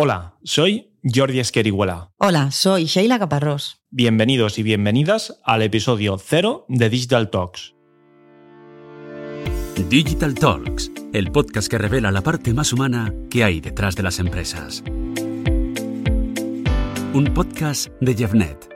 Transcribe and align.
Hola, 0.00 0.36
soy 0.44 0.92
Jordi 1.02 1.40
Esquerihuela. 1.40 2.12
Hola, 2.18 2.52
soy 2.52 2.84
Sheila 2.84 3.18
Caparrós. 3.18 3.82
Bienvenidos 3.90 4.56
y 4.60 4.62
bienvenidas 4.62 5.40
al 5.42 5.60
episodio 5.62 6.18
cero 6.18 6.64
de 6.68 6.88
Digital 6.88 7.30
Talks. 7.30 7.74
Digital 9.88 10.36
Talks, 10.36 10.92
el 11.12 11.32
podcast 11.32 11.68
que 11.68 11.78
revela 11.78 12.12
la 12.12 12.22
parte 12.22 12.54
más 12.54 12.72
humana 12.72 13.12
que 13.28 13.42
hay 13.42 13.60
detrás 13.60 13.96
de 13.96 14.04
las 14.04 14.20
empresas. 14.20 14.84
Un 17.12 17.32
podcast 17.34 17.88
de 18.00 18.14
Jeffnet. 18.14 18.68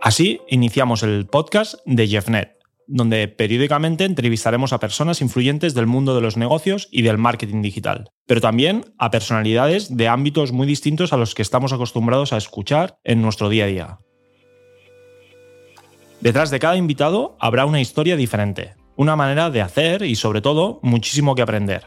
Así 0.00 0.40
iniciamos 0.46 1.02
el 1.02 1.26
podcast 1.26 1.74
de 1.84 2.06
Jeffnet 2.06 2.55
donde 2.86 3.28
periódicamente 3.28 4.04
entrevistaremos 4.04 4.72
a 4.72 4.80
personas 4.80 5.20
influyentes 5.20 5.74
del 5.74 5.86
mundo 5.86 6.14
de 6.14 6.20
los 6.20 6.36
negocios 6.36 6.88
y 6.90 7.02
del 7.02 7.18
marketing 7.18 7.62
digital, 7.62 8.10
pero 8.26 8.40
también 8.40 8.84
a 8.98 9.10
personalidades 9.10 9.96
de 9.96 10.08
ámbitos 10.08 10.52
muy 10.52 10.66
distintos 10.66 11.12
a 11.12 11.16
los 11.16 11.34
que 11.34 11.42
estamos 11.42 11.72
acostumbrados 11.72 12.32
a 12.32 12.36
escuchar 12.36 12.98
en 13.04 13.22
nuestro 13.22 13.48
día 13.48 13.64
a 13.64 13.68
día. 13.68 13.98
Detrás 16.20 16.50
de 16.50 16.58
cada 16.58 16.76
invitado 16.76 17.36
habrá 17.40 17.66
una 17.66 17.80
historia 17.80 18.16
diferente, 18.16 18.74
una 18.96 19.16
manera 19.16 19.50
de 19.50 19.60
hacer 19.60 20.02
y 20.02 20.16
sobre 20.16 20.40
todo 20.40 20.80
muchísimo 20.82 21.34
que 21.34 21.42
aprender. 21.42 21.84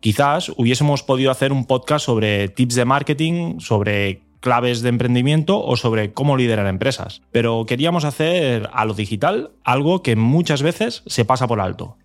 Quizás 0.00 0.50
hubiésemos 0.56 1.02
podido 1.02 1.30
hacer 1.30 1.52
un 1.52 1.64
podcast 1.64 2.06
sobre 2.06 2.48
tips 2.48 2.74
de 2.74 2.84
marketing, 2.84 3.60
sobre 3.60 4.25
claves 4.46 4.80
de 4.80 4.90
emprendimiento 4.90 5.60
o 5.60 5.76
sobre 5.76 6.12
cómo 6.12 6.36
liderar 6.36 6.68
empresas. 6.68 7.20
Pero 7.32 7.66
queríamos 7.66 8.04
hacer 8.04 8.70
a 8.72 8.84
lo 8.84 8.94
digital 8.94 9.50
algo 9.64 10.04
que 10.04 10.14
muchas 10.14 10.62
veces 10.62 11.02
se 11.04 11.24
pasa 11.24 11.48
por 11.48 11.60
alto, 11.60 11.96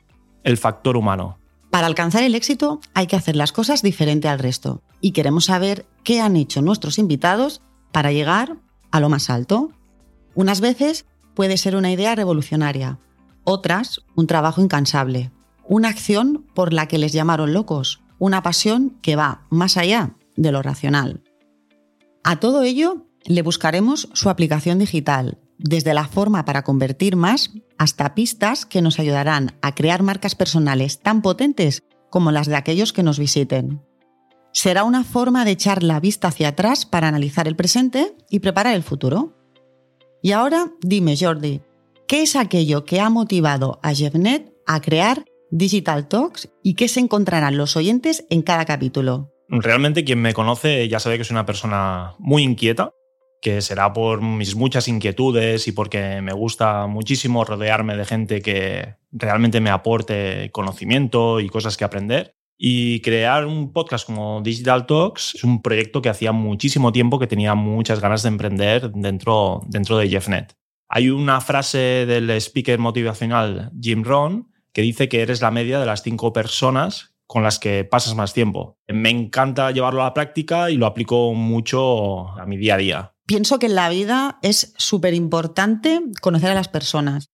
el 0.43 0.57
factor 0.57 0.97
humano. 0.97 1.37
Para 1.69 1.85
alcanzar 1.85 2.23
el 2.23 2.33
éxito 2.33 2.79
hay 2.95 3.05
que 3.05 3.15
hacer 3.15 3.35
las 3.35 3.51
cosas 3.51 3.83
diferente 3.83 4.27
al 4.27 4.39
resto 4.39 4.81
y 5.01 5.11
queremos 5.11 5.45
saber 5.45 5.85
qué 6.03 6.19
han 6.19 6.35
hecho 6.35 6.63
nuestros 6.63 6.97
invitados 6.97 7.61
para 7.91 8.11
llegar 8.11 8.57
a 8.89 8.99
lo 8.99 9.07
más 9.07 9.29
alto. 9.29 9.69
Unas 10.33 10.61
veces 10.61 11.05
puede 11.35 11.57
ser 11.57 11.75
una 11.75 11.91
idea 11.91 12.15
revolucionaria, 12.15 12.97
otras 13.43 14.01
un 14.15 14.25
trabajo 14.25 14.61
incansable, 14.61 15.29
una 15.67 15.89
acción 15.89 16.43
por 16.55 16.73
la 16.73 16.87
que 16.87 16.97
les 16.97 17.13
llamaron 17.13 17.53
locos, 17.53 18.01
una 18.17 18.41
pasión 18.41 18.97
que 19.03 19.15
va 19.15 19.43
más 19.51 19.77
allá 19.77 20.15
de 20.35 20.51
lo 20.51 20.63
racional. 20.63 21.21
A 22.23 22.39
todo 22.39 22.63
ello 22.63 23.07
le 23.25 23.41
buscaremos 23.41 24.09
su 24.13 24.29
aplicación 24.29 24.79
digital, 24.79 25.39
desde 25.57 25.93
la 25.93 26.07
forma 26.07 26.45
para 26.45 26.63
convertir 26.63 27.15
más 27.15 27.51
hasta 27.77 28.13
pistas 28.13 28.65
que 28.65 28.81
nos 28.81 28.99
ayudarán 28.99 29.57
a 29.61 29.73
crear 29.73 30.03
marcas 30.03 30.35
personales 30.35 30.99
tan 30.99 31.21
potentes 31.21 31.83
como 32.09 32.31
las 32.31 32.47
de 32.47 32.55
aquellos 32.55 32.93
que 32.93 33.03
nos 33.03 33.17
visiten. 33.17 33.81
Será 34.53 34.83
una 34.83 35.03
forma 35.03 35.45
de 35.45 35.51
echar 35.51 35.81
la 35.81 35.99
vista 35.99 36.27
hacia 36.27 36.49
atrás 36.49 36.85
para 36.85 37.07
analizar 37.07 37.47
el 37.47 37.55
presente 37.55 38.15
y 38.29 38.39
preparar 38.39 38.75
el 38.75 38.83
futuro. 38.83 39.33
Y 40.21 40.33
ahora 40.33 40.71
dime, 40.81 41.15
Jordi, 41.17 41.61
¿qué 42.07 42.23
es 42.23 42.35
aquello 42.35 42.85
que 42.85 42.99
ha 42.99 43.09
motivado 43.09 43.79
a 43.81 43.93
Jevnet 43.93 44.53
a 44.67 44.81
crear 44.81 45.25
Digital 45.49 46.07
Talks 46.07 46.49
y 46.61 46.73
qué 46.75 46.87
se 46.87 46.99
encontrarán 46.99 47.57
los 47.57 47.75
oyentes 47.75 48.25
en 48.29 48.41
cada 48.41 48.65
capítulo? 48.65 49.31
Realmente 49.53 50.05
quien 50.05 50.21
me 50.21 50.33
conoce 50.33 50.87
ya 50.87 51.01
sabe 51.01 51.17
que 51.17 51.25
soy 51.25 51.33
una 51.33 51.45
persona 51.45 52.15
muy 52.19 52.41
inquieta, 52.41 52.93
que 53.41 53.61
será 53.61 53.91
por 53.91 54.21
mis 54.21 54.55
muchas 54.55 54.87
inquietudes 54.87 55.67
y 55.67 55.73
porque 55.73 56.21
me 56.21 56.31
gusta 56.31 56.87
muchísimo 56.87 57.43
rodearme 57.43 57.97
de 57.97 58.05
gente 58.05 58.41
que 58.41 58.95
realmente 59.11 59.59
me 59.59 59.69
aporte 59.69 60.51
conocimiento 60.53 61.41
y 61.41 61.49
cosas 61.49 61.75
que 61.75 61.83
aprender. 61.83 62.33
Y 62.57 63.01
crear 63.01 63.45
un 63.45 63.73
podcast 63.73 64.05
como 64.05 64.41
Digital 64.41 64.85
Talks 64.85 65.35
es 65.35 65.43
un 65.43 65.61
proyecto 65.61 66.01
que 66.01 66.09
hacía 66.09 66.31
muchísimo 66.31 66.93
tiempo 66.93 67.19
que 67.19 67.27
tenía 67.27 67.53
muchas 67.53 67.99
ganas 67.99 68.23
de 68.23 68.29
emprender 68.29 68.89
dentro, 68.91 69.61
dentro 69.67 69.97
de 69.97 70.07
JeffNet. 70.07 70.55
Hay 70.87 71.09
una 71.09 71.41
frase 71.41 72.05
del 72.05 72.29
speaker 72.39 72.79
motivacional 72.79 73.71
Jim 73.81 74.03
Rohn 74.03 74.47
que 74.71 74.81
dice 74.81 75.09
que 75.09 75.21
eres 75.21 75.41
la 75.41 75.51
media 75.51 75.79
de 75.79 75.85
las 75.85 76.03
cinco 76.03 76.31
personas 76.31 77.10
con 77.31 77.43
las 77.43 77.59
que 77.59 77.85
pasas 77.85 78.13
más 78.13 78.33
tiempo. 78.33 78.77
Me 78.89 79.09
encanta 79.09 79.71
llevarlo 79.71 80.01
a 80.01 80.07
la 80.07 80.13
práctica 80.13 80.69
y 80.69 80.75
lo 80.75 80.85
aplico 80.85 81.33
mucho 81.33 82.27
a 82.37 82.45
mi 82.45 82.57
día 82.57 82.73
a 82.73 82.77
día. 82.77 83.15
Pienso 83.25 83.57
que 83.57 83.67
en 83.67 83.75
la 83.75 83.87
vida 83.87 84.37
es 84.41 84.73
súper 84.75 85.13
importante 85.13 86.01
conocer 86.21 86.51
a 86.51 86.55
las 86.55 86.67
personas 86.67 87.29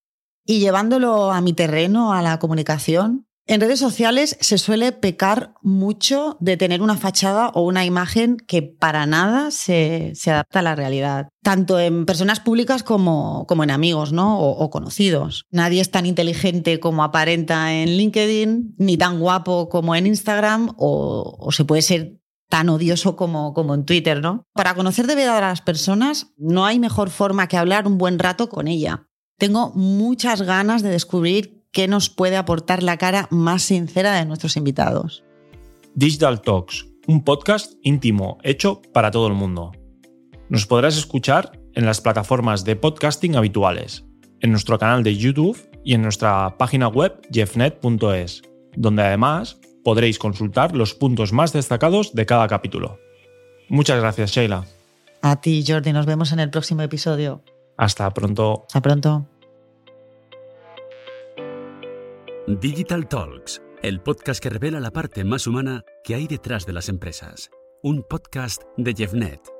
y 0.46 0.60
llevándolo 0.60 1.32
a 1.32 1.42
mi 1.42 1.54
terreno, 1.54 2.14
a 2.14 2.22
la 2.22 2.38
comunicación, 2.38 3.27
en 3.48 3.62
redes 3.62 3.80
sociales 3.80 4.38
se 4.42 4.58
suele 4.58 4.92
pecar 4.92 5.54
mucho 5.62 6.38
de 6.42 6.58
tener 6.58 6.82
una 6.82 6.98
fachada 6.98 7.50
o 7.50 7.62
una 7.62 7.86
imagen 7.86 8.38
que 8.38 8.62
para 8.62 9.06
nada 9.06 9.52
se, 9.52 10.14
adapta 10.28 10.60
a 10.60 10.64
la 10.64 10.76
realidad, 10.76 11.30
tanto 11.42 11.80
en 11.80 12.06
personas 12.06 12.42
públicas 12.42 12.84
como, 12.84 13.46
como 13.48 13.64
en 13.64 13.72
amigos 13.72 14.12
¿no? 14.12 14.40
O, 14.40 14.70
conocidos. 14.70 15.46
Nadie 15.50 15.80
es 15.80 15.92
tan 15.92 16.06
inteligente 16.06 16.82
como 16.82 17.04
aparenta 17.04 17.74
en 17.74 17.90
LinkedIn, 17.98 18.76
ni 18.78 18.98
tan 18.98 19.20
guapo 19.20 19.70
como 19.70 19.96
en 19.96 20.08
Instagram, 20.08 20.74
o, 20.78 21.38
o 21.40 21.52
se 21.52 21.64
puede 21.64 21.82
ser 21.82 22.20
tan 22.50 22.70
odioso 22.70 23.16
como, 23.16 23.54
como 23.54 23.74
en 23.76 23.86
Twitter, 23.86 24.22
¿no? 24.22 24.44
Para 24.54 24.76
conocer 24.76 25.08
de 25.08 25.16
verdad 25.16 25.38
a 25.38 25.50
las 25.50 25.62
personas, 25.62 26.34
no 26.38 26.66
hay 26.66 26.80
mejor 26.80 27.10
forma 27.10 27.48
que 27.48 27.58
hablar 27.58 27.88
un 27.88 27.98
buen 27.98 28.20
rato 28.20 28.50
con 28.50 28.68
ella. 28.68 29.08
Tengo 29.38 29.72
muchas 29.74 30.42
ganas 30.42 30.82
de 30.82 30.90
descubrir 30.90 31.57
qué 31.78 31.88
nos 31.88 32.10
puede 32.10 32.38
aportar 32.38 32.82
la 32.82 32.98
cara 32.98 33.28
más 33.30 33.62
sincera 33.62 34.16
de 34.16 34.26
nuestros 34.26 34.58
invitados. 34.58 35.24
Digital 35.94 36.42
Talks, 36.42 36.88
un 37.06 37.24
podcast 37.24 37.74
íntimo 37.84 38.40
hecho 38.42 38.82
para 38.96 39.12
todo 39.12 39.28
el 39.28 39.36
mundo. 39.36 39.74
Nos 40.50 40.66
podrás 40.66 40.98
escuchar 40.98 41.52
en 41.76 41.86
las 41.86 42.02
plataformas 42.02 42.66
de 42.66 42.78
podcasting 42.78 43.36
habituales, 43.36 44.06
en 44.40 44.50
nuestro 44.50 44.80
canal 44.80 45.04
de 45.04 45.18
YouTube 45.18 45.56
y 45.84 45.94
en 45.94 46.02
nuestra 46.02 46.58
página 46.58 46.88
web 46.88 47.22
jeffnet.es, 47.32 48.42
donde 48.76 49.04
además 49.04 49.60
podréis 49.84 50.18
consultar 50.18 50.76
los 50.76 50.96
puntos 50.96 51.32
más 51.32 51.54
destacados 51.54 52.16
de 52.16 52.26
cada 52.26 52.48
capítulo. 52.48 52.98
Muchas 53.70 54.00
gracias, 54.00 54.32
Sheila. 54.32 54.66
A 55.22 55.42
ti, 55.42 55.64
Jordi, 55.68 55.94
nos 55.94 56.08
vemos 56.08 56.32
en 56.32 56.40
el 56.40 56.50
próximo 56.50 56.82
episodio. 56.82 57.44
Hasta 57.78 58.12
pronto. 58.16 58.66
Hasta 58.68 58.82
pronto. 58.82 59.28
Digital 62.48 63.10
Talks, 63.10 63.62
el 63.84 64.00
podcast 64.00 64.42
que 64.42 64.50
revela 64.50 64.80
la 64.80 64.92
parte 64.92 65.26
más 65.26 65.48
humana 65.48 65.84
que 66.02 66.16
hay 66.16 66.28
detrás 66.28 66.66
de 66.66 66.72
las 66.72 66.88
empresas. 66.88 67.52
Un 67.84 68.04
podcast 68.04 68.62
de 68.78 68.94
Jeffnet. 68.94 69.57